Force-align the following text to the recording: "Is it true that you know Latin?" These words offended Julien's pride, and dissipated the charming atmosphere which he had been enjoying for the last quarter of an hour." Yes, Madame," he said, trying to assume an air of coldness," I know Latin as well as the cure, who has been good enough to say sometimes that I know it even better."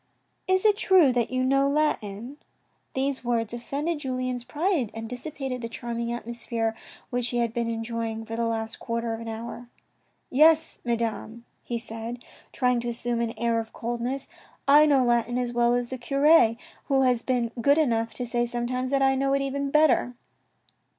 "Is 0.47 0.65
it 0.65 0.77
true 0.77 1.11
that 1.13 1.29
you 1.29 1.43
know 1.43 1.69
Latin?" 1.69 2.37
These 2.95 3.23
words 3.23 3.53
offended 3.53 3.99
Julien's 3.99 4.43
pride, 4.43 4.89
and 4.95 5.07
dissipated 5.07 5.61
the 5.61 5.69
charming 5.69 6.11
atmosphere 6.11 6.75
which 7.11 7.27
he 7.27 7.37
had 7.37 7.53
been 7.53 7.69
enjoying 7.69 8.25
for 8.25 8.35
the 8.35 8.47
last 8.47 8.79
quarter 8.79 9.13
of 9.13 9.19
an 9.19 9.27
hour." 9.27 9.69
Yes, 10.31 10.81
Madame," 10.83 11.45
he 11.63 11.77
said, 11.77 12.25
trying 12.51 12.79
to 12.79 12.89
assume 12.89 13.21
an 13.21 13.37
air 13.37 13.59
of 13.59 13.73
coldness," 13.73 14.27
I 14.81 14.87
know 14.87 15.05
Latin 15.05 15.37
as 15.37 15.53
well 15.53 15.75
as 15.75 15.91
the 15.91 15.99
cure, 15.99 16.55
who 16.85 17.03
has 17.03 17.21
been 17.21 17.51
good 17.61 17.77
enough 17.77 18.15
to 18.15 18.25
say 18.25 18.47
sometimes 18.47 18.89
that 18.89 19.03
I 19.03 19.13
know 19.13 19.33
it 19.33 19.43
even 19.43 19.69
better." 19.69 20.15